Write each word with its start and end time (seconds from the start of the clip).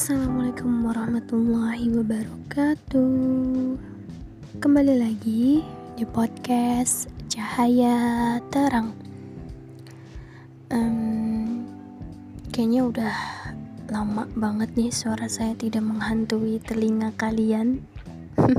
Assalamualaikum 0.00 0.88
warahmatullahi 0.88 1.92
wabarakatuh. 1.92 3.76
Kembali 4.56 4.96
lagi 4.96 5.60
di 5.92 6.04
podcast 6.08 7.12
Cahaya 7.28 8.40
Terang. 8.48 8.96
Um, 10.72 11.68
kayaknya 12.48 12.88
udah 12.88 13.16
lama 13.92 14.24
banget 14.32 14.72
nih 14.72 14.88
suara 14.88 15.28
saya 15.28 15.52
tidak 15.52 15.84
menghantui 15.84 16.64
telinga 16.64 17.12
kalian. 17.20 17.84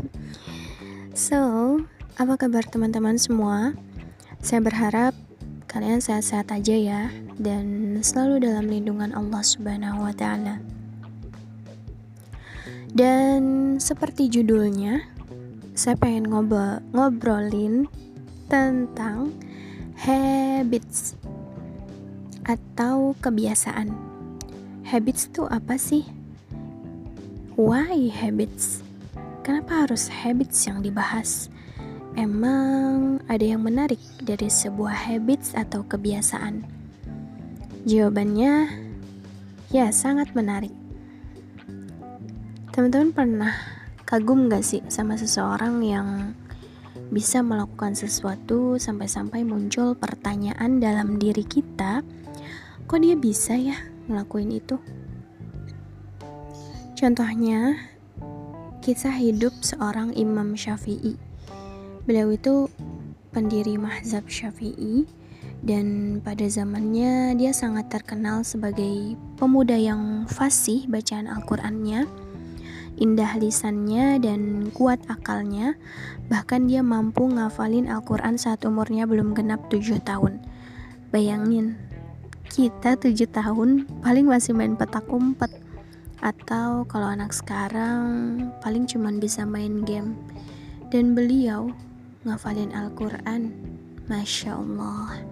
so, 1.17 1.41
apa 2.21 2.38
kabar 2.38 2.70
teman-teman 2.70 3.17
semua? 3.17 3.73
Saya 4.45 4.62
berharap 4.62 5.17
kalian 5.66 6.05
sehat-sehat 6.05 6.53
aja 6.53 6.77
ya 6.77 7.02
dan 7.41 7.98
selalu 8.05 8.45
dalam 8.45 8.70
lindungan 8.70 9.09
Allah 9.17 9.41
Subhanahu 9.41 10.05
wa 10.05 10.13
taala. 10.13 10.80
Dan 12.91 13.76
seperti 13.80 14.27
judulnya, 14.27 14.99
saya 15.72 15.95
pengen 15.95 16.27
ngobrol 16.27 16.84
ngobrolin 16.91 17.88
tentang 18.52 19.32
habits 19.95 21.16
atau 22.44 23.16
kebiasaan. 23.23 23.96
Habits 24.84 25.32
itu 25.32 25.48
apa 25.48 25.80
sih? 25.80 26.04
Why 27.55 28.12
habits? 28.12 28.84
Kenapa 29.48 29.88
harus 29.88 30.12
habits 30.12 30.68
yang 30.68 30.84
dibahas? 30.84 31.48
Emang 32.20 33.23
ada 33.32 33.46
yang 33.46 33.63
menarik 33.63 34.04
dari 34.20 34.52
sebuah 34.52 34.91
habits 34.91 35.55
atau 35.55 35.88
kebiasaan? 35.88 36.68
Jawabannya, 37.88 38.68
ya 39.71 39.88
sangat 39.96 40.35
menarik. 40.35 40.80
Teman-teman 42.72 43.12
pernah 43.12 43.55
kagum 44.08 44.48
gak 44.48 44.64
sih 44.64 44.80
sama 44.88 45.20
seseorang 45.20 45.84
yang 45.84 46.32
bisa 47.12 47.44
melakukan 47.44 47.91
sesuatu 48.00 48.80
sampai-sampai 48.80 49.44
muncul 49.44 49.91
pertanyaan 49.91 50.80
dalam 50.80 51.20
diri 51.20 51.44
kita, 51.44 51.99
kok 52.88 52.99
dia 53.04 53.20
bisa 53.20 53.60
ya 53.60 53.76
ngelakuin 54.08 54.55
itu? 54.55 54.80
Contohnya, 56.96 57.76
kisah 58.80 59.20
hidup 59.20 59.52
seorang 59.60 60.16
Imam 60.16 60.55
Syafi'i. 60.55 61.20
Beliau 62.08 62.32
itu 62.32 62.72
pendiri 63.36 63.76
mazhab 63.76 64.24
Syafi'i 64.31 65.03
dan 65.59 66.18
pada 66.24 66.47
zamannya 66.47 67.36
dia 67.36 67.52
sangat 67.52 67.92
terkenal 67.92 68.47
sebagai 68.47 69.19
pemuda 69.36 69.75
yang 69.75 70.24
fasih 70.31 70.88
bacaan 70.88 71.28
Al-Qur'annya 71.28 72.31
indah 72.97 73.38
lisannya 73.39 74.19
dan 74.19 74.72
kuat 74.75 75.00
akalnya, 75.07 75.79
bahkan 76.28 76.67
dia 76.67 76.84
mampu 76.84 77.28
ngafalin 77.28 77.88
Al-Quran 77.88 78.35
saat 78.35 78.63
umurnya 78.67 79.07
belum 79.07 79.35
genap 79.35 79.67
7 79.72 80.01
tahun. 80.03 80.44
Bayangin, 81.12 81.75
kita 82.51 83.00
7 83.00 83.28
tahun 83.31 83.88
paling 84.03 84.28
masih 84.28 84.51
main 84.56 84.75
petak 84.75 85.07
umpet, 85.07 85.51
atau 86.22 86.85
kalau 86.85 87.09
anak 87.09 87.34
sekarang 87.34 88.50
paling 88.62 88.85
cuman 88.85 89.17
bisa 89.17 89.44
main 89.44 89.81
game. 89.84 90.16
Dan 90.91 91.16
beliau 91.16 91.72
ngafalin 92.28 92.75
Al-Quran, 92.75 93.50
Masya 94.12 94.59
Allah. 94.59 95.23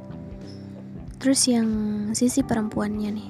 Terus 1.19 1.51
yang 1.51 1.69
sisi 2.15 2.39
perempuannya 2.39 3.11
nih, 3.11 3.29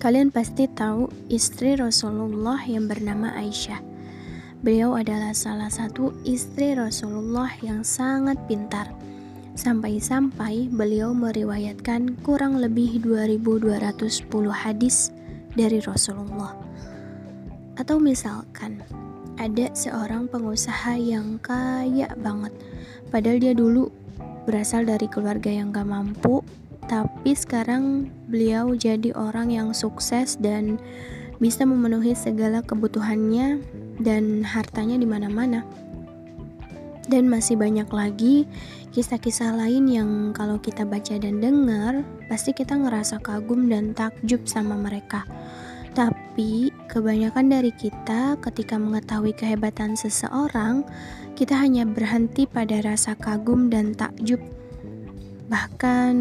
Kalian 0.00 0.32
pasti 0.32 0.64
tahu 0.64 1.12
istri 1.28 1.76
Rasulullah 1.76 2.56
yang 2.64 2.88
bernama 2.88 3.36
Aisyah. 3.36 3.84
Beliau 4.64 4.96
adalah 4.96 5.36
salah 5.36 5.68
satu 5.68 6.16
istri 6.24 6.72
Rasulullah 6.72 7.52
yang 7.60 7.84
sangat 7.84 8.40
pintar. 8.48 8.88
Sampai-sampai 9.60 10.72
beliau 10.72 11.12
meriwayatkan 11.12 12.16
kurang 12.24 12.56
lebih 12.64 13.04
2210 13.04 14.24
hadis 14.48 15.12
dari 15.52 15.84
Rasulullah. 15.84 16.56
Atau 17.76 18.00
misalkan 18.00 18.80
ada 19.36 19.68
seorang 19.76 20.32
pengusaha 20.32 20.96
yang 20.96 21.36
kaya 21.44 22.08
banget, 22.16 22.56
padahal 23.12 23.36
dia 23.36 23.52
dulu 23.52 23.92
berasal 24.48 24.88
dari 24.88 25.12
keluarga 25.12 25.52
yang 25.52 25.76
gak 25.76 25.84
mampu 25.84 26.40
tapi 26.90 27.38
sekarang 27.38 28.10
beliau 28.26 28.74
jadi 28.74 29.14
orang 29.14 29.54
yang 29.54 29.70
sukses 29.70 30.34
dan 30.42 30.82
bisa 31.38 31.62
memenuhi 31.62 32.18
segala 32.18 32.66
kebutuhannya 32.66 33.62
dan 34.02 34.42
hartanya 34.42 34.98
di 34.98 35.06
mana-mana. 35.06 35.62
Dan 37.06 37.30
masih 37.30 37.54
banyak 37.54 37.86
lagi 37.94 38.42
kisah-kisah 38.90 39.54
lain 39.54 39.86
yang 39.86 40.10
kalau 40.34 40.58
kita 40.58 40.82
baca 40.82 41.14
dan 41.14 41.38
dengar, 41.38 42.02
pasti 42.26 42.50
kita 42.50 42.74
ngerasa 42.74 43.22
kagum 43.22 43.70
dan 43.70 43.94
takjub 43.94 44.42
sama 44.50 44.74
mereka. 44.74 45.22
Tapi 45.94 46.74
kebanyakan 46.90 47.54
dari 47.54 47.70
kita 47.70 48.34
ketika 48.42 48.78
mengetahui 48.78 49.34
kehebatan 49.34 49.94
seseorang, 49.94 50.82
kita 51.38 51.54
hanya 51.54 51.86
berhenti 51.86 52.50
pada 52.50 52.82
rasa 52.82 53.14
kagum 53.14 53.70
dan 53.70 53.94
takjub. 53.94 54.42
Bahkan 55.50 56.14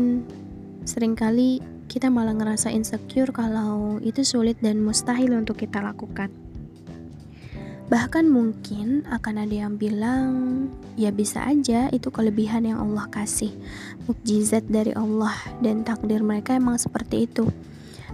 Seringkali 0.85 1.59
kita 1.89 2.13
malah 2.13 2.37
ngerasa 2.37 2.69
insecure 2.69 3.33
kalau 3.33 3.97
itu 4.05 4.21
sulit 4.21 4.61
dan 4.61 4.79
mustahil 4.85 5.33
untuk 5.33 5.57
kita 5.57 5.81
lakukan. 5.81 6.29
Bahkan 7.89 8.29
mungkin 8.29 9.01
akan 9.09 9.49
ada 9.49 9.55
yang 9.65 9.73
bilang, 9.73 10.29
ya 10.93 11.09
bisa 11.09 11.41
aja 11.41 11.89
itu 11.89 12.13
kelebihan 12.13 12.69
yang 12.69 12.77
Allah 12.77 13.09
kasih, 13.09 13.49
mukjizat 14.05 14.69
dari 14.69 14.93
Allah 14.93 15.33
dan 15.65 15.81
takdir 15.81 16.21
mereka 16.21 16.53
emang 16.53 16.77
seperti 16.77 17.25
itu. 17.25 17.49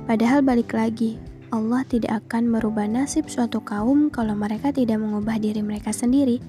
Padahal 0.07 0.47
balik 0.47 0.71
lagi, 0.71 1.19
Allah 1.51 1.83
tidak 1.83 2.23
akan 2.23 2.55
merubah 2.55 2.87
nasib 2.87 3.27
suatu 3.27 3.59
kaum 3.59 4.07
kalau 4.07 4.31
mereka 4.31 4.71
tidak 4.71 4.95
mengubah 4.95 5.43
diri 5.43 5.59
mereka 5.59 5.91
sendiri. 5.91 6.39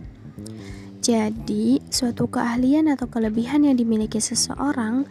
Jadi, 1.03 1.83
suatu 1.91 2.31
keahlian 2.31 2.87
atau 2.87 3.11
kelebihan 3.11 3.67
yang 3.67 3.75
dimiliki 3.75 4.23
seseorang 4.23 5.03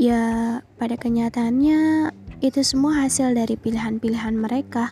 Ya, 0.00 0.64
pada 0.80 0.96
kenyataannya 0.96 2.08
itu 2.40 2.60
semua 2.64 3.04
hasil 3.04 3.36
dari 3.36 3.52
pilihan-pilihan 3.60 4.32
mereka. 4.32 4.88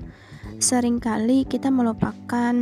Seringkali 0.60 1.48
kita 1.48 1.72
melupakan 1.72 2.52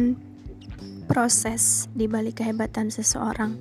proses 1.10 1.90
di 1.90 2.06
balik 2.06 2.38
kehebatan 2.38 2.94
seseorang. 2.94 3.58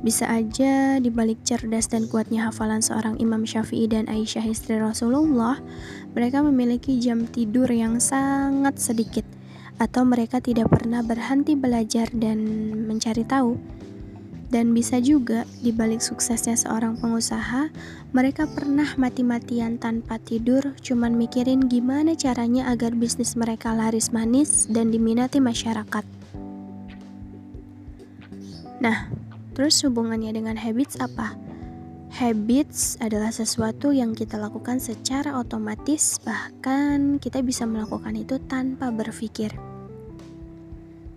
Bisa 0.00 0.32
aja 0.32 0.96
di 0.96 1.12
balik 1.12 1.44
cerdas 1.44 1.92
dan 1.92 2.08
kuatnya 2.08 2.48
hafalan 2.48 2.80
seorang 2.80 3.20
Imam 3.20 3.44
Syafi'i 3.44 3.84
dan 3.84 4.08
Aisyah 4.08 4.48
istri 4.48 4.80
Rasulullah, 4.80 5.60
mereka 6.16 6.40
memiliki 6.40 6.96
jam 7.04 7.28
tidur 7.28 7.68
yang 7.68 8.00
sangat 8.00 8.80
sedikit 8.80 9.28
atau 9.76 10.08
mereka 10.08 10.40
tidak 10.40 10.72
pernah 10.72 11.04
berhenti 11.04 11.52
belajar 11.52 12.08
dan 12.16 12.40
mencari 12.88 13.28
tahu. 13.28 13.60
Dan 14.52 14.76
bisa 14.76 15.00
juga, 15.00 15.48
di 15.64 15.72
balik 15.72 16.04
suksesnya 16.04 16.60
seorang 16.60 17.00
pengusaha, 17.00 17.72
mereka 18.12 18.44
pernah 18.44 18.84
mati-matian 19.00 19.80
tanpa 19.80 20.20
tidur, 20.20 20.76
cuman 20.76 21.16
mikirin 21.16 21.72
gimana 21.72 22.12
caranya 22.12 22.68
agar 22.68 22.92
bisnis 22.92 23.32
mereka 23.32 23.72
laris 23.72 24.12
manis 24.12 24.68
dan 24.68 24.92
diminati 24.92 25.40
masyarakat. 25.40 26.04
Nah, 28.84 29.08
terus 29.56 29.80
hubungannya 29.88 30.36
dengan 30.36 30.60
habits 30.60 31.00
apa? 31.00 31.32
Habits 32.12 33.00
adalah 33.00 33.32
sesuatu 33.32 33.88
yang 33.88 34.12
kita 34.12 34.36
lakukan 34.36 34.84
secara 34.84 35.32
otomatis, 35.40 36.20
bahkan 36.20 37.16
kita 37.16 37.40
bisa 37.40 37.64
melakukan 37.64 38.12
itu 38.20 38.36
tanpa 38.52 38.92
berpikir. 38.92 39.48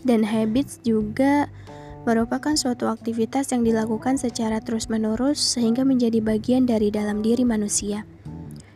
Dan 0.07 0.23
habits 0.23 0.79
juga 0.87 1.51
merupakan 2.05 2.53
suatu 2.53 2.85
aktivitas 2.85 3.49
yang 3.49 3.65
dilakukan 3.65 4.15
secara 4.21 4.61
terus-menerus 4.61 5.41
sehingga 5.41 5.81
menjadi 5.81 6.21
bagian 6.21 6.69
dari 6.69 6.93
dalam 6.93 7.25
diri 7.25 7.41
manusia. 7.41 8.05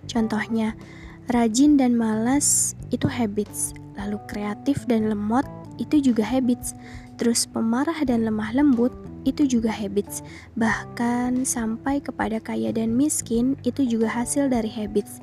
Contohnya, 0.09 0.73
rajin 1.29 1.77
dan 1.77 1.93
malas 1.93 2.73
itu 2.89 3.05
habits, 3.05 3.77
lalu 3.93 4.17
kreatif 4.25 4.89
dan 4.89 5.13
lemot 5.13 5.45
itu 5.77 6.01
juga 6.01 6.25
habits, 6.25 6.73
terus 7.21 7.45
pemarah 7.45 8.01
dan 8.01 8.25
lemah 8.25 8.49
lembut 8.57 8.91
itu 9.29 9.45
juga 9.45 9.69
habits, 9.69 10.25
bahkan 10.57 11.45
sampai 11.45 12.01
kepada 12.01 12.41
kaya 12.41 12.73
dan 12.73 12.97
miskin 12.97 13.53
itu 13.61 13.85
juga 13.85 14.09
hasil 14.09 14.49
dari 14.49 14.73
habits. 14.73 15.21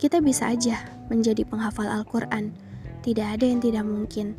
Kita 0.00 0.24
bisa 0.24 0.50
aja 0.50 0.80
menjadi 1.12 1.44
penghafal 1.44 1.86
Al-Quran, 1.86 2.50
tidak 3.04 3.38
ada 3.38 3.44
yang 3.44 3.60
tidak 3.60 3.84
mungkin 3.84 4.34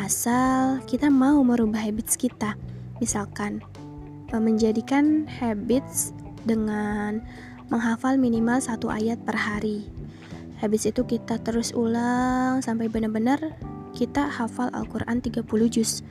asal 0.00 0.80
kita 0.86 1.10
mau 1.10 1.42
merubah 1.42 1.82
habits 1.82 2.14
kita. 2.14 2.54
Misalkan 3.02 3.62
eh, 4.30 4.40
menjadikan 4.42 5.26
habits 5.26 6.12
dengan 6.46 7.22
menghafal 7.68 8.16
minimal 8.16 8.58
satu 8.58 8.88
ayat 8.88 9.20
per 9.22 9.36
hari. 9.36 9.86
Habis 10.58 10.90
itu 10.90 11.06
kita 11.06 11.38
terus 11.44 11.70
ulang 11.70 12.58
sampai 12.64 12.90
benar-benar 12.90 13.38
kita 13.94 14.26
hafal 14.26 14.70
Al-Quran 14.74 15.22
30 15.22 15.46
juz. 15.70 16.02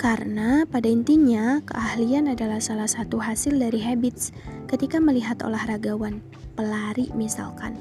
Karena 0.00 0.66
pada 0.66 0.90
intinya 0.90 1.62
keahlian 1.62 2.26
adalah 2.26 2.58
salah 2.58 2.90
satu 2.90 3.22
hasil 3.22 3.54
dari 3.54 3.78
habits 3.78 4.34
ketika 4.66 4.98
melihat 4.98 5.38
olahragawan, 5.46 6.18
pelari 6.58 7.06
misalkan. 7.14 7.78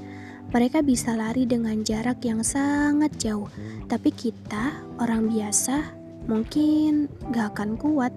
Mereka 0.52 0.84
bisa 0.84 1.16
lari 1.16 1.48
dengan 1.48 1.80
jarak 1.80 2.28
yang 2.28 2.44
sangat 2.44 3.16
jauh, 3.16 3.48
tapi 3.88 4.12
kita, 4.12 4.84
orang 5.00 5.32
biasa, 5.32 5.96
mungkin 6.28 7.08
gak 7.32 7.56
akan 7.56 7.80
kuat. 7.80 8.12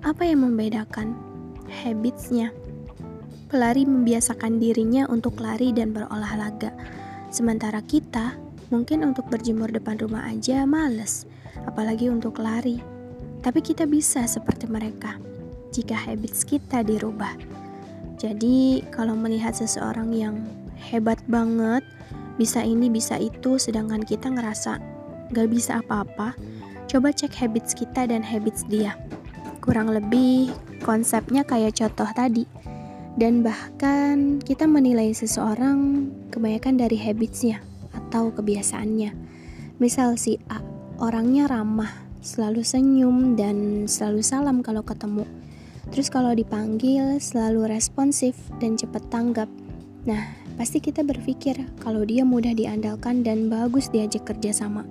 Apa 0.00 0.24
yang 0.24 0.48
membedakan? 0.48 1.12
Habitsnya. 1.68 2.56
Pelari 3.52 3.84
membiasakan 3.84 4.56
dirinya 4.56 5.04
untuk 5.12 5.44
lari 5.44 5.68
dan 5.76 5.92
berolahraga. 5.92 6.72
Sementara 7.28 7.84
kita, 7.84 8.32
mungkin 8.72 9.04
untuk 9.04 9.28
berjemur 9.28 9.68
depan 9.68 10.00
rumah 10.00 10.24
aja 10.24 10.64
males, 10.64 11.28
apalagi 11.68 12.08
untuk 12.08 12.40
lari. 12.40 12.80
Tapi 13.44 13.60
kita 13.60 13.84
bisa 13.84 14.24
seperti 14.24 14.64
mereka 14.72 15.20
jika 15.68 15.92
habits 15.92 16.48
kita 16.48 16.80
dirubah. 16.80 17.36
Jadi, 18.16 18.88
kalau 18.88 19.12
melihat 19.12 19.52
seseorang 19.52 20.16
yang 20.16 20.48
hebat 20.78 21.18
banget, 21.26 21.82
bisa 22.38 22.62
ini, 22.62 22.86
bisa 22.86 23.18
itu, 23.18 23.58
sedangkan 23.58 24.06
kita 24.06 24.30
ngerasa 24.30 24.78
gak 25.34 25.48
bisa 25.50 25.82
apa-apa, 25.82 26.38
coba 26.88 27.12
cek 27.12 27.34
habits 27.34 27.76
kita 27.76 28.08
dan 28.08 28.24
habits 28.24 28.64
dia. 28.70 28.96
Kurang 29.60 29.92
lebih 29.92 30.54
konsepnya 30.80 31.44
kayak 31.44 31.76
contoh 31.76 32.08
tadi 32.14 32.48
dan 33.18 33.42
bahkan 33.42 34.38
kita 34.38 34.64
menilai 34.64 35.10
seseorang 35.10 36.08
kebanyakan 36.30 36.78
dari 36.78 36.96
habitsnya 36.96 37.58
atau 37.90 38.30
kebiasaannya. 38.30 39.10
Misal 39.82 40.14
si 40.14 40.38
A, 40.46 40.62
orangnya 41.02 41.50
ramah, 41.50 41.90
selalu 42.22 42.62
senyum 42.62 43.34
dan 43.34 43.86
selalu 43.90 44.22
salam 44.22 44.62
kalau 44.62 44.86
ketemu. 44.86 45.26
Terus 45.90 46.08
kalau 46.14 46.30
dipanggil 46.30 47.18
selalu 47.18 47.66
responsif 47.68 48.38
dan 48.62 48.78
cepat 48.78 49.02
tanggap. 49.10 49.50
Nah, 50.06 50.47
pasti 50.58 50.82
kita 50.82 51.06
berpikir 51.06 51.54
kalau 51.78 52.02
dia 52.02 52.26
mudah 52.26 52.50
diandalkan 52.50 53.22
dan 53.22 53.46
bagus 53.46 53.88
diajak 53.88 54.26
kerja 54.26 54.50
sama. 54.50 54.82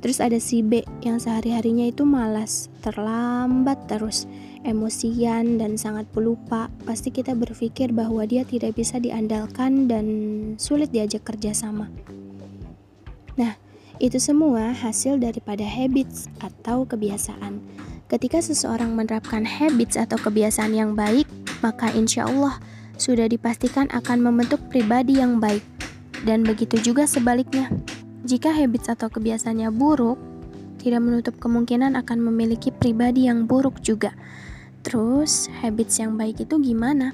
Terus 0.00 0.20
ada 0.20 0.36
si 0.36 0.60
B 0.60 0.84
yang 1.00 1.16
sehari-harinya 1.20 1.88
itu 1.88 2.04
malas, 2.04 2.68
terlambat 2.84 3.88
terus 3.88 4.28
emosian 4.64 5.60
dan 5.60 5.76
sangat 5.76 6.08
pelupa, 6.12 6.72
pasti 6.88 7.12
kita 7.12 7.36
berpikir 7.36 7.92
bahwa 7.92 8.24
dia 8.24 8.44
tidak 8.44 8.76
bisa 8.76 8.96
diandalkan 9.00 9.88
dan 9.88 10.06
sulit 10.56 10.92
diajak 10.92 11.24
kerjasama. 11.24 11.88
Nah, 13.36 13.56
itu 13.96 14.20
semua 14.20 14.76
hasil 14.76 15.20
daripada 15.20 15.64
habits 15.64 16.28
atau 16.40 16.84
kebiasaan. 16.84 17.60
Ketika 18.08 18.44
seseorang 18.44 18.92
menerapkan 18.92 19.48
habits 19.48 19.96
atau 19.96 20.20
kebiasaan 20.20 20.76
yang 20.76 20.92
baik, 20.92 21.24
maka 21.64 21.88
insya 21.96 22.28
Allah 22.28 22.60
sudah 22.96 23.26
dipastikan 23.26 23.90
akan 23.90 24.22
membentuk 24.22 24.60
pribadi 24.70 25.18
yang 25.18 25.42
baik. 25.42 25.62
Dan 26.24 26.46
begitu 26.46 26.80
juga 26.80 27.04
sebaliknya. 27.04 27.68
Jika 28.24 28.48
habits 28.48 28.88
atau 28.88 29.12
kebiasaannya 29.12 29.68
buruk, 29.68 30.16
tidak 30.80 31.00
menutup 31.04 31.36
kemungkinan 31.40 31.96
akan 31.96 32.18
memiliki 32.20 32.72
pribadi 32.72 33.28
yang 33.28 33.44
buruk 33.44 33.80
juga. 33.84 34.16
Terus, 34.84 35.48
habits 35.60 36.00
yang 36.00 36.16
baik 36.16 36.44
itu 36.44 36.60
gimana? 36.60 37.12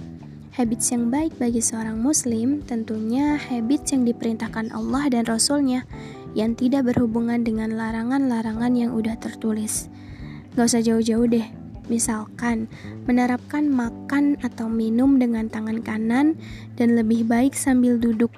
Habits 0.54 0.90
yang 0.90 1.10
baik 1.14 1.38
bagi 1.38 1.62
seorang 1.62 1.98
muslim 2.02 2.58
tentunya 2.66 3.38
habits 3.38 3.94
yang 3.94 4.02
diperintahkan 4.02 4.74
Allah 4.74 5.06
dan 5.06 5.22
Rasulnya 5.22 5.86
yang 6.34 6.58
tidak 6.58 6.90
berhubungan 6.90 7.46
dengan 7.46 7.78
larangan-larangan 7.78 8.74
yang 8.74 8.90
udah 8.94 9.14
tertulis. 9.18 9.86
Gak 10.58 10.66
usah 10.66 10.82
jauh-jauh 10.82 11.30
deh, 11.30 11.46
misalkan 11.90 12.70
menerapkan 13.10 13.66
makan 13.66 14.38
atau 14.40 14.70
minum 14.70 15.18
dengan 15.18 15.50
tangan 15.50 15.82
kanan 15.82 16.38
dan 16.78 16.94
lebih 16.94 17.26
baik 17.26 17.52
sambil 17.52 17.98
duduk. 17.98 18.30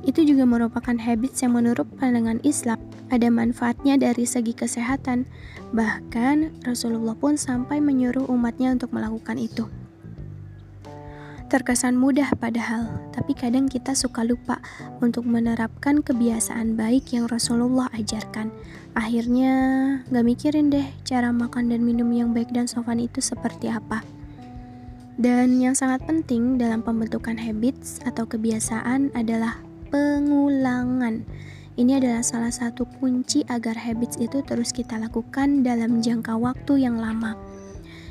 Itu 0.00 0.24
juga 0.24 0.48
merupakan 0.48 0.96
habits 0.96 1.44
yang 1.44 1.60
menurut 1.60 1.84
pandangan 2.00 2.40
Islam 2.40 2.80
ada 3.12 3.28
manfaatnya 3.28 4.00
dari 4.00 4.24
segi 4.24 4.56
kesehatan. 4.56 5.28
Bahkan 5.76 6.64
Rasulullah 6.64 7.12
pun 7.14 7.36
sampai 7.36 7.84
menyuruh 7.84 8.24
umatnya 8.32 8.72
untuk 8.72 8.96
melakukan 8.96 9.36
itu. 9.36 9.68
Terkesan 11.50 11.98
mudah 11.98 12.30
padahal, 12.38 13.10
tapi 13.10 13.34
kadang 13.34 13.66
kita 13.66 13.98
suka 13.98 14.22
lupa 14.22 14.62
untuk 15.02 15.26
menerapkan 15.26 15.98
kebiasaan 15.98 16.78
baik 16.78 17.10
yang 17.10 17.26
Rasulullah 17.26 17.90
ajarkan. 17.90 18.54
Akhirnya 18.94 19.50
gak 20.14 20.22
mikirin 20.30 20.70
deh 20.70 20.86
cara 21.02 21.34
makan 21.34 21.74
dan 21.74 21.82
minum 21.82 22.06
yang 22.14 22.30
baik 22.30 22.54
dan 22.54 22.70
sopan 22.70 23.02
itu 23.02 23.18
seperti 23.18 23.66
apa. 23.66 24.06
Dan 25.18 25.58
yang 25.58 25.74
sangat 25.74 26.06
penting 26.06 26.54
dalam 26.54 26.86
pembentukan 26.86 27.34
habits 27.34 27.98
atau 28.06 28.30
kebiasaan 28.30 29.10
adalah 29.18 29.58
pengulangan. 29.90 31.26
Ini 31.74 31.98
adalah 31.98 32.22
salah 32.22 32.54
satu 32.54 32.86
kunci 33.02 33.42
agar 33.50 33.74
habits 33.74 34.22
itu 34.22 34.38
terus 34.46 34.70
kita 34.70 35.02
lakukan 35.02 35.66
dalam 35.66 35.98
jangka 35.98 36.38
waktu 36.38 36.86
yang 36.86 37.02
lama. 37.02 37.34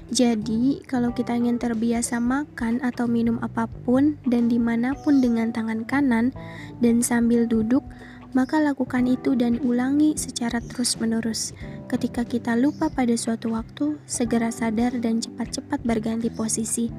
Jadi, 0.10 0.82
kalau 0.90 1.14
kita 1.14 1.38
ingin 1.38 1.62
terbiasa 1.62 2.18
makan 2.18 2.82
atau 2.82 3.06
minum 3.06 3.38
apa 3.46 3.70
pun 3.86 4.18
dan 4.26 4.50
di 4.50 4.58
mana 4.58 4.98
pun 4.98 5.22
dengan 5.22 5.54
tangan 5.54 5.86
kanan 5.86 6.34
dan 6.82 7.06
sambil 7.06 7.46
duduk, 7.46 7.86
maka 8.34 8.58
lakukan 8.58 9.06
itu 9.06 9.38
dan 9.38 9.62
ulangi 9.62 10.18
secara 10.18 10.62
terus-menerus. 10.66 11.54
Ketika 11.86 12.26
kita 12.26 12.58
lupa 12.58 12.90
pada 12.90 13.14
suatu 13.14 13.54
waktu, 13.54 14.02
segera 14.10 14.50
sadar 14.50 14.98
dan 14.98 15.22
cepat-cepat 15.22 15.82
berganti 15.86 16.34
posisi. 16.34 16.90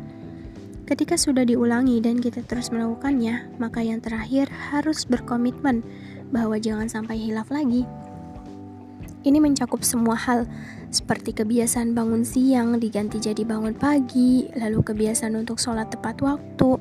Ketika 0.86 1.14
sudah 1.14 1.46
diulangi 1.46 2.02
dan 2.02 2.18
kita 2.18 2.42
terus 2.46 2.74
melakukannya, 2.74 3.46
maka 3.62 3.78
yang 3.78 4.02
terakhir 4.02 4.50
harus 4.50 5.06
berkomitmen 5.06 5.86
bahwa 6.34 6.58
jangan 6.58 6.90
sampai 6.90 7.14
hilaf 7.14 7.50
lagi. 7.50 7.86
Ini 9.20 9.36
mencakup 9.36 9.84
semua 9.84 10.16
hal, 10.16 10.48
seperti 10.88 11.36
kebiasaan 11.36 11.92
bangun 11.92 12.24
siang 12.24 12.80
diganti 12.80 13.20
jadi 13.20 13.44
bangun 13.44 13.76
pagi, 13.76 14.48
lalu 14.56 14.80
kebiasaan 14.80 15.36
untuk 15.36 15.60
sholat 15.60 15.92
tepat 15.92 16.24
waktu, 16.24 16.80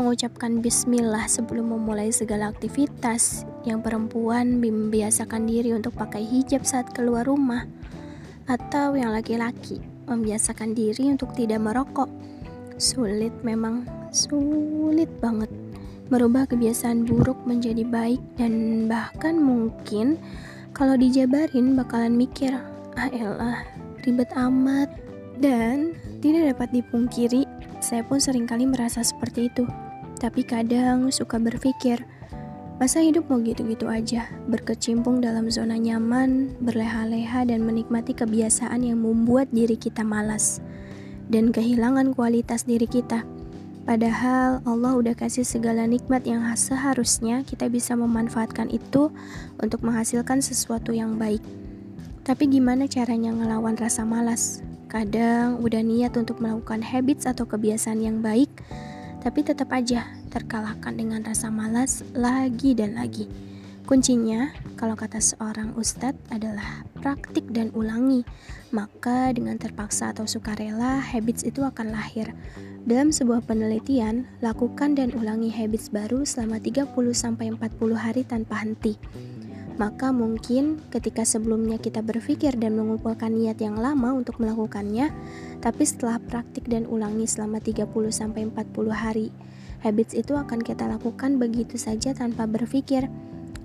mengucapkan 0.00 0.64
bismillah 0.64 1.28
sebelum 1.28 1.76
memulai 1.76 2.08
segala 2.08 2.48
aktivitas, 2.48 3.44
yang 3.68 3.84
perempuan 3.84 4.64
membiasakan 4.64 5.44
diri 5.44 5.76
untuk 5.76 5.92
pakai 5.92 6.24
hijab 6.24 6.64
saat 6.64 6.88
keluar 6.96 7.28
rumah, 7.28 7.68
atau 8.48 8.96
yang 8.96 9.12
laki-laki 9.12 9.76
membiasakan 10.08 10.72
diri 10.72 11.12
untuk 11.12 11.36
tidak 11.36 11.60
merokok. 11.60 12.08
Sulit 12.80 13.36
memang, 13.44 13.84
sulit 14.08 15.12
banget 15.20 15.52
merubah 16.08 16.44
kebiasaan 16.44 17.08
buruk 17.08 17.40
menjadi 17.48 17.84
baik 17.88 18.20
dan 18.36 18.84
bahkan 18.84 19.36
mungkin 19.36 20.20
kalau 20.72 20.96
dijabarin 20.96 21.76
bakalan 21.76 22.16
mikir 22.16 22.52
ah 22.96 23.08
elah 23.12 23.64
ribet 24.04 24.28
amat. 24.36 24.88
Dan 25.42 25.96
tidak 26.22 26.54
dapat 26.54 26.68
dipungkiri 26.82 27.48
saya 27.82 28.06
pun 28.06 28.22
sering 28.22 28.46
kali 28.46 28.68
merasa 28.68 29.02
seperti 29.02 29.50
itu. 29.50 29.66
Tapi 30.20 30.46
kadang 30.46 31.10
suka 31.10 31.40
berpikir 31.40 32.04
masa 32.78 32.98
hidup 32.98 33.30
mau 33.30 33.38
gitu-gitu 33.38 33.86
aja 33.86 34.26
berkecimpung 34.50 35.22
dalam 35.22 35.46
zona 35.50 35.78
nyaman 35.78 36.50
berleha-leha 36.66 37.46
dan 37.46 37.62
menikmati 37.62 38.10
kebiasaan 38.10 38.82
yang 38.82 39.02
membuat 39.02 39.46
diri 39.54 39.78
kita 39.78 40.02
malas 40.02 40.58
dan 41.30 41.54
kehilangan 41.54 42.10
kualitas 42.10 42.66
diri 42.66 42.90
kita 42.90 43.22
Padahal 43.82 44.62
Allah 44.62 44.92
udah 44.94 45.14
kasih 45.18 45.42
segala 45.42 45.90
nikmat 45.90 46.22
yang 46.22 46.46
seharusnya 46.54 47.42
kita 47.42 47.66
bisa 47.66 47.98
memanfaatkan 47.98 48.70
itu 48.70 49.10
untuk 49.58 49.82
menghasilkan 49.82 50.38
sesuatu 50.38 50.94
yang 50.94 51.18
baik. 51.18 51.42
Tapi 52.22 52.46
gimana 52.46 52.86
caranya 52.86 53.34
ngelawan 53.34 53.74
rasa 53.74 54.06
malas? 54.06 54.62
Kadang 54.86 55.58
udah 55.58 55.82
niat 55.82 56.14
untuk 56.14 56.38
melakukan 56.38 56.78
habits 56.78 57.26
atau 57.26 57.42
kebiasaan 57.42 57.98
yang 57.98 58.22
baik, 58.22 58.54
tapi 59.18 59.42
tetap 59.42 59.74
aja 59.74 60.06
terkalahkan 60.30 60.94
dengan 60.94 61.26
rasa 61.26 61.50
malas 61.50 62.06
lagi 62.14 62.78
dan 62.78 62.94
lagi. 62.94 63.26
Kuncinya, 63.82 64.54
kalau 64.78 64.94
kata 64.94 65.18
seorang 65.18 65.74
ustadz 65.74 66.18
adalah 66.30 66.86
praktik 67.02 67.50
dan 67.50 67.74
ulangi. 67.74 68.22
Maka 68.70 69.34
dengan 69.34 69.58
terpaksa 69.58 70.14
atau 70.14 70.24
sukarela, 70.24 71.02
habits 71.02 71.42
itu 71.42 71.66
akan 71.66 71.90
lahir. 71.90 72.30
Dalam 72.86 73.10
sebuah 73.10 73.44
penelitian, 73.44 74.26
lakukan 74.38 74.94
dan 74.94 75.10
ulangi 75.18 75.50
habits 75.50 75.90
baru 75.90 76.22
selama 76.22 76.62
30-40 76.62 77.58
hari 77.98 78.22
tanpa 78.22 78.62
henti. 78.62 78.94
Maka 79.76 80.14
mungkin 80.14 80.78
ketika 80.94 81.26
sebelumnya 81.26 81.80
kita 81.80 82.06
berpikir 82.06 82.54
dan 82.54 82.78
mengumpulkan 82.78 83.34
niat 83.34 83.58
yang 83.58 83.74
lama 83.74 84.14
untuk 84.14 84.38
melakukannya, 84.38 85.10
tapi 85.58 85.82
setelah 85.82 86.22
praktik 86.22 86.70
dan 86.70 86.86
ulangi 86.86 87.26
selama 87.26 87.58
30-40 87.58 88.54
hari, 88.94 89.28
Habits 89.82 90.14
itu 90.14 90.38
akan 90.38 90.62
kita 90.62 90.86
lakukan 90.86 91.42
begitu 91.42 91.74
saja 91.74 92.14
tanpa 92.14 92.46
berpikir. 92.46 93.10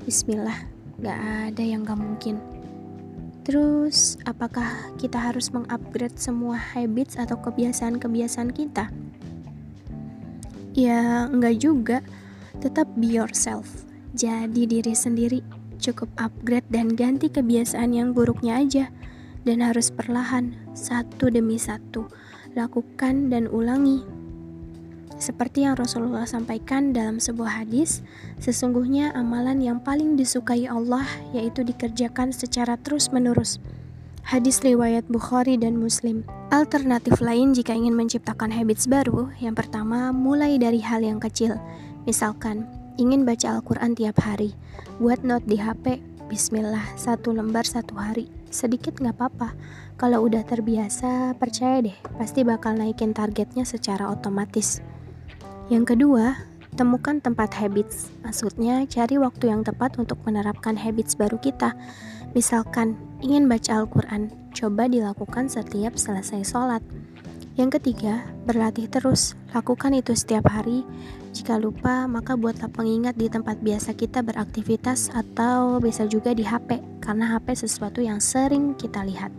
Bismillah, 0.07 0.63
gak 1.03 1.19
ada 1.51 1.59
yang 1.59 1.83
gak 1.83 1.99
mungkin. 1.99 2.39
Terus, 3.43 4.15
apakah 4.23 4.95
kita 4.95 5.19
harus 5.19 5.51
mengupgrade 5.51 6.15
semua 6.15 6.55
habits 6.55 7.19
atau 7.19 7.35
kebiasaan-kebiasaan 7.35 8.55
kita? 8.55 8.87
Ya, 10.71 11.27
enggak 11.27 11.59
juga. 11.59 11.99
Tetap 12.63 12.87
be 12.95 13.19
yourself. 13.19 13.67
Jadi 14.15 14.63
diri 14.63 14.95
sendiri. 14.95 15.43
Cukup 15.75 16.07
upgrade 16.15 16.71
dan 16.71 16.95
ganti 16.95 17.27
kebiasaan 17.27 17.91
yang 17.91 18.15
buruknya 18.15 18.63
aja. 18.63 18.85
Dan 19.43 19.59
harus 19.59 19.91
perlahan, 19.91 20.55
satu 20.71 21.27
demi 21.27 21.59
satu. 21.59 22.07
Lakukan 22.55 23.27
dan 23.27 23.51
ulangi. 23.51 24.07
Seperti 25.17 25.65
yang 25.65 25.73
Rasulullah 25.73 26.29
sampaikan 26.29 26.93
dalam 26.93 27.17
sebuah 27.17 27.65
hadis, 27.65 28.05
sesungguhnya 28.37 29.17
amalan 29.17 29.57
yang 29.57 29.81
paling 29.81 30.13
disukai 30.13 30.69
Allah 30.69 31.09
yaitu 31.33 31.65
dikerjakan 31.65 32.29
secara 32.29 32.77
terus-menerus. 32.77 33.57
Hadis 34.21 34.61
riwayat 34.61 35.09
Bukhari 35.09 35.57
dan 35.57 35.79
Muslim. 35.81 36.21
Alternatif 36.53 37.17
lain 37.17 37.57
jika 37.57 37.73
ingin 37.73 37.97
menciptakan 37.97 38.53
habits 38.53 38.85
baru, 38.85 39.33
yang 39.41 39.57
pertama 39.57 40.13
mulai 40.13 40.61
dari 40.61 40.83
hal 40.85 41.01
yang 41.01 41.17
kecil. 41.17 41.57
Misalkan, 42.05 42.69
ingin 43.01 43.25
baca 43.25 43.57
Al-Quran 43.57 43.97
tiap 43.97 44.21
hari, 44.21 44.53
buat 45.01 45.25
note 45.25 45.49
di 45.49 45.57
HP, 45.57 45.97
Bismillah, 46.27 46.83
satu 46.99 47.31
lembar 47.31 47.63
satu 47.63 47.95
hari. 47.95 48.27
Sedikit 48.51 48.99
nggak 48.99 49.15
apa-apa. 49.15 49.55
Kalau 49.95 50.27
udah 50.27 50.43
terbiasa, 50.43 51.39
percaya 51.39 51.79
deh, 51.79 51.95
pasti 52.19 52.43
bakal 52.43 52.75
naikin 52.75 53.15
targetnya 53.15 53.63
secara 53.63 54.11
otomatis. 54.11 54.83
Yang 55.67 55.99
kedua, 55.99 56.47
temukan 56.79 57.19
tempat 57.19 57.51
habits. 57.59 58.07
Maksudnya, 58.23 58.87
cari 58.87 59.19
waktu 59.19 59.51
yang 59.51 59.67
tepat 59.67 59.99
untuk 59.99 60.15
menerapkan 60.23 60.79
habits 60.79 61.19
baru 61.19 61.35
kita. 61.43 61.75
Misalkan, 62.31 62.95
ingin 63.19 63.51
baca 63.51 63.83
Al-Quran, 63.83 64.31
coba 64.55 64.87
dilakukan 64.87 65.51
setiap 65.51 65.99
selesai 65.99 66.47
sholat. 66.47 66.79
Yang 67.59 67.83
ketiga, 67.83 68.23
berlatih 68.47 68.87
terus. 68.87 69.35
Lakukan 69.51 69.91
itu 69.91 70.15
setiap 70.15 70.47
hari. 70.47 70.87
Jika 71.35 71.59
lupa, 71.59 72.07
maka 72.07 72.39
buatlah 72.39 72.71
pengingat 72.71 73.19
di 73.19 73.27
tempat 73.27 73.59
biasa 73.59 73.91
kita 73.91 74.23
beraktivitas 74.23 75.11
atau 75.11 75.83
bisa 75.83 76.07
juga 76.07 76.31
di 76.31 76.47
HP, 76.47 76.79
karena 77.03 77.35
HP 77.35 77.67
sesuatu 77.67 77.99
yang 77.99 78.23
sering 78.23 78.71
kita 78.79 79.03
lihat. 79.03 79.35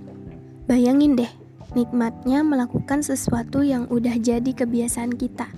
Bayangin 0.68 1.16
deh, 1.16 1.32
nikmatnya 1.72 2.44
melakukan 2.44 3.00
sesuatu 3.00 3.64
yang 3.64 3.88
udah 3.88 4.20
jadi 4.20 4.52
kebiasaan 4.52 5.16
kita 5.16 5.48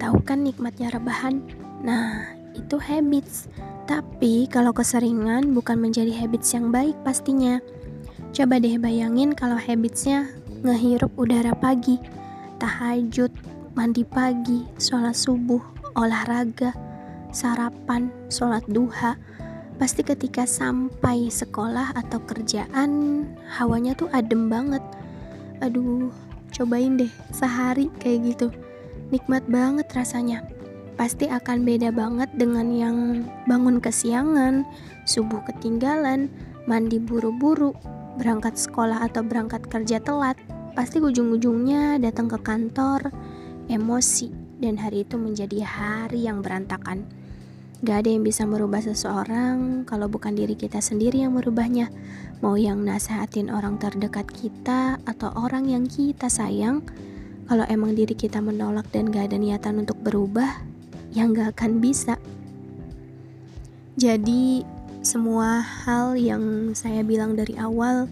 Tahu 0.00 0.24
kan 0.24 0.40
nikmatnya 0.40 0.88
rebahan? 0.88 1.44
Nah, 1.84 2.24
itu 2.56 2.80
habits. 2.80 3.48
Tapi 3.84 4.48
kalau 4.48 4.72
keseringan 4.72 5.52
bukan 5.52 5.76
menjadi 5.76 6.12
habits 6.16 6.54
yang 6.56 6.72
baik 6.72 6.96
pastinya. 7.04 7.60
Coba 8.32 8.56
deh 8.56 8.80
bayangin 8.80 9.36
kalau 9.36 9.60
habitsnya 9.60 10.32
ngehirup 10.64 11.12
udara 11.20 11.52
pagi, 11.52 12.00
tahajud, 12.56 13.28
mandi 13.76 14.06
pagi, 14.06 14.64
sholat 14.80 15.12
subuh, 15.12 15.60
olahraga, 15.98 16.72
sarapan, 17.34 18.08
sholat 18.32 18.64
duha. 18.70 19.18
Pasti 19.76 20.06
ketika 20.06 20.46
sampai 20.46 21.28
sekolah 21.28 21.92
atau 21.98 22.22
kerjaan, 22.24 23.24
hawanya 23.50 23.92
tuh 23.98 24.08
adem 24.14 24.48
banget. 24.48 24.80
Aduh, 25.60 26.08
cobain 26.54 26.96
deh 26.96 27.12
sehari 27.34 27.90
kayak 28.00 28.32
gitu 28.32 28.61
nikmat 29.12 29.44
banget 29.46 29.86
rasanya. 29.92 30.40
Pasti 30.96 31.28
akan 31.28 31.68
beda 31.68 31.92
banget 31.92 32.32
dengan 32.36 32.72
yang 32.72 32.96
bangun 33.44 33.78
kesiangan, 33.78 34.64
subuh 35.04 35.40
ketinggalan, 35.44 36.32
mandi 36.64 36.96
buru-buru, 36.96 37.76
berangkat 38.16 38.56
sekolah 38.56 39.04
atau 39.04 39.20
berangkat 39.20 39.68
kerja 39.68 40.00
telat. 40.00 40.40
Pasti 40.72 41.04
ujung-ujungnya 41.04 42.00
datang 42.00 42.32
ke 42.32 42.40
kantor, 42.40 43.12
emosi, 43.68 44.32
dan 44.62 44.80
hari 44.80 45.04
itu 45.04 45.20
menjadi 45.20 45.60
hari 45.64 46.24
yang 46.24 46.40
berantakan. 46.40 47.04
Gak 47.82 48.06
ada 48.06 48.14
yang 48.14 48.22
bisa 48.22 48.46
merubah 48.46 48.78
seseorang 48.78 49.82
kalau 49.90 50.06
bukan 50.06 50.38
diri 50.38 50.54
kita 50.54 50.78
sendiri 50.78 51.26
yang 51.26 51.34
merubahnya. 51.34 51.90
Mau 52.38 52.54
yang 52.54 52.86
nasehatin 52.86 53.50
orang 53.50 53.74
terdekat 53.82 54.30
kita 54.30 55.02
atau 55.02 55.34
orang 55.34 55.66
yang 55.66 55.90
kita 55.90 56.30
sayang, 56.30 56.86
kalau 57.46 57.64
emang 57.68 57.94
diri 57.96 58.14
kita 58.14 58.38
menolak 58.38 58.86
dan 58.94 59.10
gak 59.10 59.32
ada 59.32 59.38
niatan 59.38 59.82
untuk 59.82 59.98
berubah, 60.00 60.62
ya 61.12 61.26
gak 61.28 61.58
akan 61.58 61.82
bisa. 61.82 62.16
Jadi, 63.98 64.64
semua 65.02 65.60
hal 65.60 66.14
yang 66.14 66.72
saya 66.78 67.02
bilang 67.02 67.34
dari 67.34 67.58
awal 67.58 68.06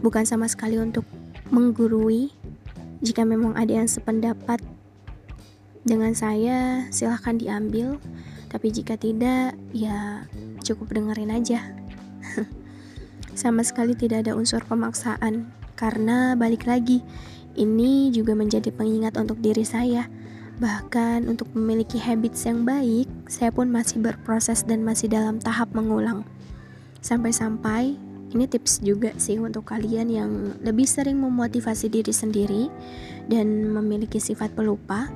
bukan 0.00 0.22
sama 0.22 0.46
sekali 0.46 0.78
untuk 0.78 1.02
menggurui. 1.50 2.30
Jika 3.02 3.26
memang 3.26 3.56
ada 3.58 3.82
yang 3.82 3.88
sependapat 3.88 4.62
dengan 5.82 6.12
saya, 6.14 6.86
silahkan 6.92 7.36
diambil. 7.36 7.98
Tapi 8.50 8.70
jika 8.70 8.94
tidak, 8.94 9.56
ya 9.74 10.24
cukup 10.62 10.94
dengerin 10.94 11.32
aja. 11.34 11.62
sama 13.40 13.64
sekali 13.64 13.96
tidak 13.96 14.26
ada 14.28 14.36
unsur 14.36 14.60
pemaksaan, 14.66 15.48
karena 15.78 16.36
balik 16.36 16.68
lagi, 16.68 17.00
ini 17.60 18.08
juga 18.08 18.32
menjadi 18.32 18.72
pengingat 18.72 19.20
untuk 19.20 19.36
diri 19.44 19.62
saya. 19.68 20.08
Bahkan 20.60 21.28
untuk 21.28 21.52
memiliki 21.52 22.00
habits 22.00 22.48
yang 22.48 22.64
baik, 22.64 23.08
saya 23.28 23.52
pun 23.52 23.68
masih 23.68 24.00
berproses 24.00 24.64
dan 24.64 24.80
masih 24.80 25.12
dalam 25.12 25.36
tahap 25.40 25.72
mengulang. 25.76 26.24
Sampai-sampai 27.04 27.96
ini 28.30 28.44
tips 28.48 28.80
juga 28.80 29.12
sih 29.20 29.36
untuk 29.36 29.68
kalian 29.68 30.08
yang 30.08 30.30
lebih 30.64 30.84
sering 30.84 31.20
memotivasi 31.20 31.88
diri 31.92 32.12
sendiri 32.12 32.62
dan 33.28 33.72
memiliki 33.72 34.20
sifat 34.20 34.52
pelupa. 34.52 35.08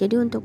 Jadi 0.00 0.16
untuk 0.16 0.44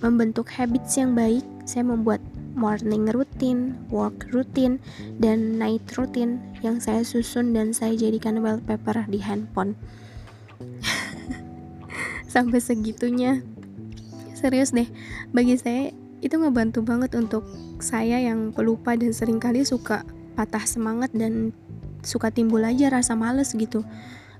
membentuk 0.00 0.48
habits 0.48 0.96
yang 0.96 1.12
baik, 1.12 1.44
saya 1.68 1.84
membuat 1.84 2.18
morning 2.56 3.06
routine, 3.12 3.78
work 3.92 4.26
routine, 4.34 4.82
dan 5.22 5.60
night 5.60 5.84
routine 5.94 6.40
yang 6.64 6.82
saya 6.82 7.06
susun 7.06 7.54
dan 7.54 7.70
saya 7.70 7.94
jadikan 7.94 8.42
wallpaper 8.42 9.06
di 9.06 9.22
handphone. 9.22 9.76
Sampai 12.30 12.62
segitunya. 12.62 13.42
Serius 14.38 14.70
deh 14.70 14.86
bagi 15.34 15.58
saya 15.58 15.90
itu 16.22 16.38
ngebantu 16.38 16.86
banget 16.86 17.18
untuk 17.18 17.42
saya 17.82 18.22
yang 18.22 18.54
pelupa 18.54 18.94
dan 18.94 19.10
sering 19.10 19.42
kali 19.42 19.66
suka 19.66 20.06
patah 20.38 20.62
semangat 20.62 21.10
dan 21.10 21.50
suka 22.06 22.30
timbul 22.30 22.62
aja 22.62 22.88
rasa 22.88 23.18
males 23.18 23.50
gitu. 23.52 23.82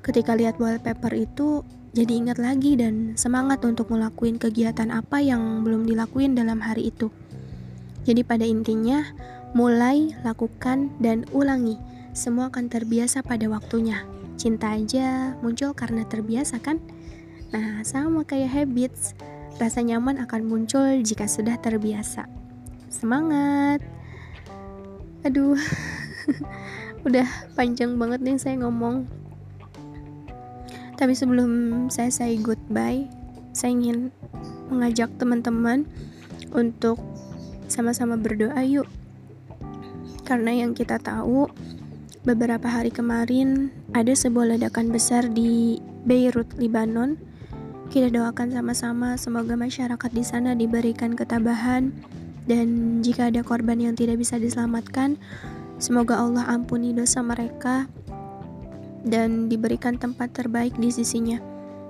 Ketika 0.00 0.38
lihat 0.38 0.56
wallpaper 0.62 1.12
itu 1.12 1.66
jadi 1.90 2.22
ingat 2.22 2.38
lagi 2.38 2.78
dan 2.78 3.18
semangat 3.18 3.66
untuk 3.66 3.90
ngelakuin 3.90 4.38
kegiatan 4.38 4.94
apa 4.94 5.18
yang 5.18 5.66
belum 5.66 5.84
dilakuin 5.84 6.38
dalam 6.38 6.62
hari 6.62 6.94
itu. 6.94 7.10
Jadi 8.06 8.24
pada 8.24 8.46
intinya 8.46 9.04
mulai 9.52 10.14
lakukan 10.22 10.94
dan 11.02 11.26
ulangi. 11.34 11.76
Semua 12.14 12.48
akan 12.48 12.70
terbiasa 12.70 13.26
pada 13.26 13.44
waktunya. 13.50 14.06
Cinta 14.40 14.72
aja 14.72 15.36
muncul 15.44 15.76
karena 15.76 16.06
terbiasa 16.08 16.62
kan? 16.62 16.80
Nah, 17.50 17.82
sama 17.82 18.22
kayak 18.22 18.50
habits, 18.50 19.14
rasa 19.58 19.82
nyaman 19.82 20.22
akan 20.22 20.46
muncul 20.46 21.02
jika 21.02 21.26
sudah 21.26 21.58
terbiasa. 21.58 22.30
Semangat! 22.90 23.82
Aduh, 25.26 25.58
udah 27.06 27.26
panjang 27.58 27.98
banget 27.98 28.22
nih 28.22 28.38
saya 28.38 28.56
ngomong. 28.62 29.04
Tapi 30.94 31.12
sebelum 31.16 31.86
saya 31.90 32.12
say 32.12 32.38
goodbye, 32.38 33.10
saya 33.50 33.74
ingin 33.74 34.14
mengajak 34.70 35.10
teman-teman 35.18 35.88
untuk 36.54 37.00
sama-sama 37.66 38.14
berdoa 38.14 38.62
yuk. 38.62 38.86
Karena 40.22 40.54
yang 40.54 40.76
kita 40.78 41.02
tahu, 41.02 41.50
Beberapa 42.20 42.68
hari 42.68 42.92
kemarin 42.92 43.72
ada 43.96 44.12
sebuah 44.12 44.52
ledakan 44.52 44.92
besar 44.92 45.32
di 45.32 45.80
Beirut, 46.04 46.52
Lebanon. 46.60 47.16
Kita 47.90 48.06
doakan 48.06 48.54
sama-sama 48.54 49.18
semoga 49.18 49.58
masyarakat 49.58 50.10
di 50.14 50.22
sana 50.22 50.54
diberikan 50.54 51.18
ketabahan 51.18 51.90
dan 52.46 53.02
jika 53.02 53.34
ada 53.34 53.42
korban 53.42 53.82
yang 53.82 53.98
tidak 53.98 54.22
bisa 54.22 54.38
diselamatkan, 54.38 55.18
semoga 55.82 56.22
Allah 56.22 56.46
ampuni 56.46 56.94
dosa 56.94 57.18
mereka 57.18 57.90
dan 59.02 59.50
diberikan 59.50 59.98
tempat 59.98 60.30
terbaik 60.30 60.70
di 60.78 60.94
sisinya. 60.94 61.42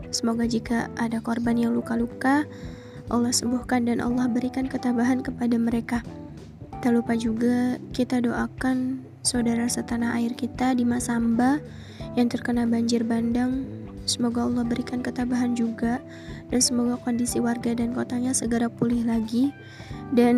Semoga 0.09 0.49
jika 0.49 0.89
ada 0.97 1.21
korban 1.21 1.61
yang 1.61 1.77
luka-luka, 1.77 2.49
Allah 3.13 3.37
sembuhkan 3.37 3.85
dan 3.85 4.01
Allah 4.01 4.25
berikan 4.25 4.73
ketabahan 4.73 5.21
kepada 5.21 5.61
mereka. 5.61 6.01
Tak 6.81 6.97
lupa 6.97 7.13
juga 7.13 7.77
kita 7.93 8.25
doakan 8.25 9.05
saudara 9.21 9.69
setanah 9.69 10.17
air 10.17 10.33
kita 10.33 10.73
di 10.73 10.89
Masamba 10.89 11.61
yang 12.17 12.33
terkena 12.33 12.65
banjir 12.65 13.05
bandang. 13.05 13.80
Semoga 14.11 14.43
Allah 14.43 14.67
berikan 14.67 14.99
ketabahan 14.99 15.55
juga 15.55 16.03
dan 16.51 16.59
semoga 16.59 16.99
kondisi 16.99 17.39
warga 17.39 17.71
dan 17.79 17.95
kotanya 17.95 18.35
segera 18.35 18.67
pulih 18.67 19.07
lagi. 19.07 19.55
Dan 20.11 20.37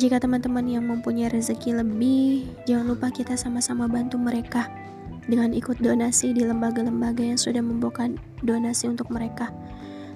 jika 0.00 0.16
teman-teman 0.16 0.64
yang 0.64 0.88
mempunyai 0.88 1.28
rezeki 1.28 1.84
lebih 1.84 2.48
jangan 2.64 2.96
lupa 2.96 3.12
kita 3.12 3.36
sama-sama 3.36 3.84
bantu 3.84 4.16
mereka 4.16 4.72
dengan 5.28 5.52
ikut 5.52 5.78
donasi 5.84 6.32
di 6.32 6.42
lembaga-lembaga 6.48 7.20
yang 7.20 7.36
sudah 7.36 7.60
membuka 7.60 8.08
donasi 8.40 8.88
untuk 8.88 9.12
mereka. 9.12 9.52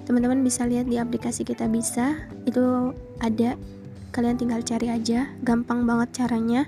Teman-teman 0.09 0.41
bisa 0.41 0.65
lihat 0.65 0.89
di 0.89 0.97
aplikasi 0.97 1.45
kita 1.45 1.69
bisa 1.69 2.17
itu 2.49 2.93
ada. 3.21 3.53
Kalian 4.13 4.39
tinggal 4.39 4.63
cari 4.63 4.89
aja 4.89 5.29
gampang 5.43 5.83
banget 5.85 6.23
caranya. 6.23 6.65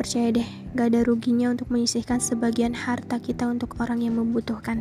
Percaya 0.00 0.32
deh 0.32 0.48
gak 0.72 0.94
ada 0.94 1.00
ruginya 1.04 1.52
untuk 1.52 1.68
menyisihkan 1.68 2.22
sebagian 2.22 2.72
harta 2.72 3.20
kita 3.20 3.44
untuk 3.44 3.76
orang 3.82 4.00
yang 4.00 4.16
membutuhkan 4.16 4.80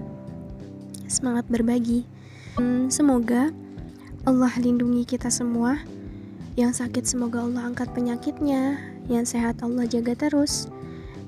semangat 1.10 1.50
berbagi. 1.50 2.06
Hmm, 2.56 2.88
semoga 2.94 3.50
Allah 4.24 4.54
lindungi 4.62 5.04
kita 5.10 5.34
semua. 5.34 5.82
Yang 6.54 6.86
sakit 6.86 7.04
semoga 7.10 7.44
Allah 7.44 7.74
angkat 7.74 7.90
penyakitnya. 7.92 8.78
Yang 9.10 9.36
sehat 9.36 9.60
Allah 9.66 9.90
jaga 9.90 10.14
terus. 10.14 10.70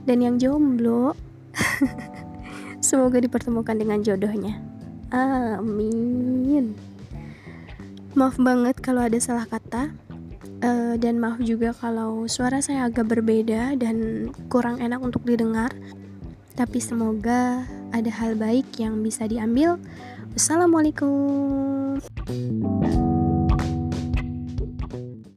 Dan 0.06 0.22
yang 0.22 0.38
jomblo 0.38 1.18
semoga 2.88 3.18
dipertemukan 3.18 3.74
dengan 3.74 4.06
jodohnya. 4.06 4.62
Amin. 5.12 6.78
Maaf 8.12 8.36
banget 8.40 8.80
kalau 8.80 9.04
ada 9.08 9.18
salah 9.18 9.48
kata. 9.50 9.92
Uh, 10.62 10.94
dan 11.02 11.18
maaf 11.18 11.42
juga 11.42 11.74
kalau 11.74 12.30
suara 12.30 12.62
saya 12.62 12.86
agak 12.86 13.10
berbeda 13.10 13.74
dan 13.82 14.30
kurang 14.46 14.78
enak 14.78 15.02
untuk 15.02 15.26
didengar. 15.26 15.74
Tapi 16.54 16.78
semoga 16.78 17.66
ada 17.92 18.10
hal 18.10 18.40
baik 18.40 18.80
yang 18.80 19.04
bisa 19.04 19.28
diambil. 19.28 19.78
Wassalamualaikum. 20.36 22.00